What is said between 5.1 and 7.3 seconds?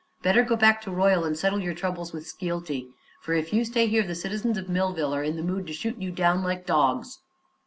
are in the mood to shoot you down like dogs."